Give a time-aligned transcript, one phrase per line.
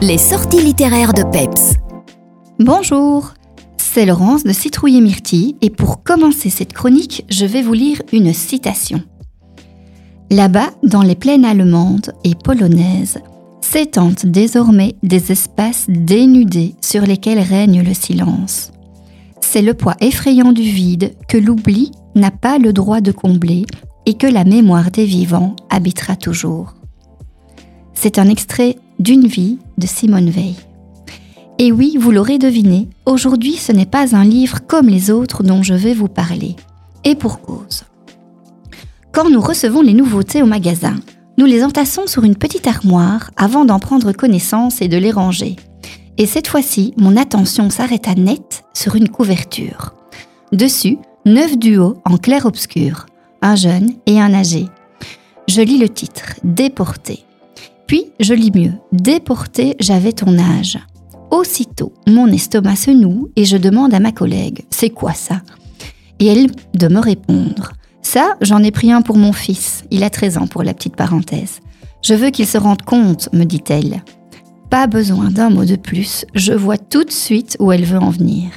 [0.00, 1.74] Les sorties littéraires de Peps.
[2.60, 3.34] Bonjour,
[3.78, 8.00] c'est Laurence de Citrouille et Myrtille et pour commencer cette chronique, je vais vous lire
[8.12, 9.02] une citation.
[10.30, 13.18] Là-bas, dans les plaines allemandes et polonaises,
[13.60, 18.70] s'étendent désormais des espaces dénudés sur lesquels règne le silence.
[19.40, 23.66] C'est le poids effrayant du vide que l'oubli n'a pas le droit de combler
[24.06, 26.74] et que la mémoire des vivants habitera toujours.
[27.94, 30.56] C'est un extrait d'une vie de Simone Veil.
[31.58, 35.62] Et oui, vous l'aurez deviné, aujourd'hui ce n'est pas un livre comme les autres dont
[35.62, 36.56] je vais vous parler.
[37.04, 37.84] Et pour cause.
[39.12, 40.96] Quand nous recevons les nouveautés au magasin,
[41.36, 45.56] nous les entassons sur une petite armoire avant d'en prendre connaissance et de les ranger.
[46.16, 49.94] Et cette fois-ci, mon attention s'arrêta net sur une couverture.
[50.52, 53.06] Dessus, neuf duos en clair-obscur,
[53.42, 54.66] un jeune et un âgé.
[55.48, 57.24] Je lis le titre, Déporté.
[57.88, 60.78] Puis je lis mieux, Déporté, j'avais ton âge.
[61.30, 65.40] Aussitôt, mon estomac se noue et je demande à ma collègue, c'est quoi ça?
[66.20, 70.10] Et elle de me répondre, ça, j'en ai pris un pour mon fils, il a
[70.10, 71.60] 13 ans pour la petite parenthèse.
[72.02, 74.02] Je veux qu'il se rende compte, me dit-elle.
[74.70, 78.10] Pas besoin d'un mot de plus, je vois tout de suite où elle veut en
[78.10, 78.50] venir.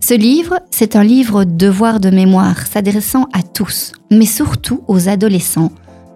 [0.00, 5.72] Ce livre, c'est un livre devoir de mémoire s'adressant à tous, mais surtout aux adolescents,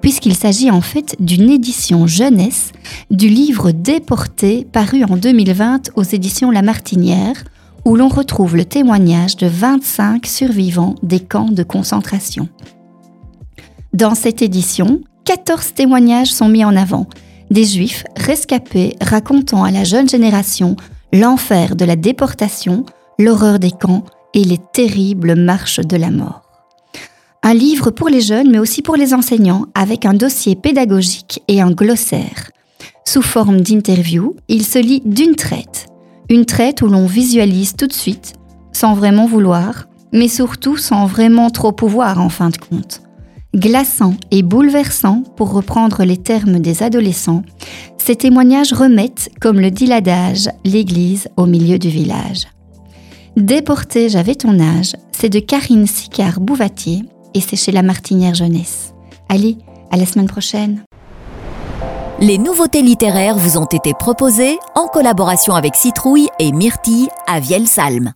[0.07, 2.71] puisqu'il s'agit en fait d'une édition jeunesse
[3.11, 7.43] du livre Déporté paru en 2020 aux éditions La Martinière,
[7.85, 12.49] où l'on retrouve le témoignage de 25 survivants des camps de concentration.
[13.95, 17.09] Dans cette édition, 14 témoignages sont mis en avant,
[17.51, 20.77] des juifs rescapés racontant à la jeune génération
[21.13, 22.87] l'enfer de la déportation,
[23.19, 24.05] l'horreur des camps
[24.35, 26.46] et les terribles marches de la mort.
[27.49, 31.61] Un livre pour les jeunes mais aussi pour les enseignants avec un dossier pédagogique et
[31.61, 32.51] un glossaire.
[33.05, 35.87] Sous forme d'interview, il se lit d'une traite.
[36.29, 38.33] Une traite où l'on visualise tout de suite,
[38.73, 43.01] sans vraiment vouloir, mais surtout sans vraiment trop pouvoir en fin de compte
[43.55, 47.43] glaçant et bouleversant, pour reprendre les termes des adolescents,
[47.97, 52.49] ces témoignages remettent, comme le dit l'adage, l'église au milieu du village.
[53.37, 57.05] Déporté, j'avais ton âge, c'est de Karine Sicard-Bouvatier
[57.37, 58.95] et c'est chez La Martinière Jeunesse.
[59.29, 59.59] Allez,
[59.91, 60.83] à la semaine prochaine.
[62.19, 68.15] Les nouveautés littéraires vous ont été proposées en collaboration avec Citrouille et Myrtille à Vielsalm.